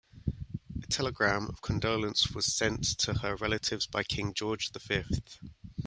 [0.81, 5.37] A telegram of condolence was sent to her relatives by King George the Fifth.